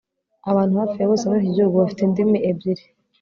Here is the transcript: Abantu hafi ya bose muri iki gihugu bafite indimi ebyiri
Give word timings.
Abantu 0.49 0.73
hafi 0.81 0.95
ya 0.97 1.09
bose 1.09 1.23
muri 1.25 1.39
iki 1.43 1.55
gihugu 1.57 1.75
bafite 1.81 2.01
indimi 2.03 2.37
ebyiri 2.49 2.83